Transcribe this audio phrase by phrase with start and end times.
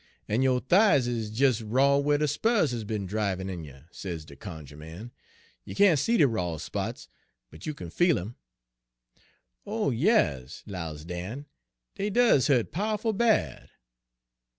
[0.27, 4.25] "'En yo' thighs is des raw whar de spurrers has be'n driv' in you,' sez
[4.25, 5.11] de cunjuh man.
[5.63, 7.07] 'You can't see de raw spots,
[7.51, 8.35] but you kin feel 'em.'"
[9.67, 11.45] 'Oh, yas,' 'lows Dan,
[11.93, 13.69] 'dey does hu't pow'ful bad.'